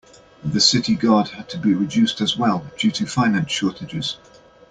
[0.43, 4.17] The city guard had to be reduced as well due to finance shortages.